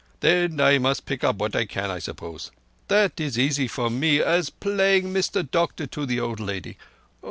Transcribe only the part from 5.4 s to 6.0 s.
Doctor